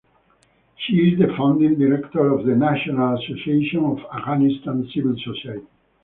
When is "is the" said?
0.95-1.27